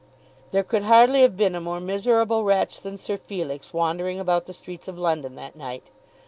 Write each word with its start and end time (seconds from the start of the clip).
There 0.49 0.63
could 0.63 0.81
hardly 0.81 1.21
have 1.21 1.37
been 1.37 1.53
a 1.53 1.61
more 1.61 1.79
miserable 1.79 2.43
wretch 2.43 2.81
than 2.81 2.97
Sir 2.97 3.17
Felix 3.17 3.71
wandering 3.71 4.19
about 4.19 4.47
the 4.47 4.51
streets 4.53 4.87
of 4.87 4.97
London 4.97 5.35
that 5.35 5.55
night. 5.55 5.83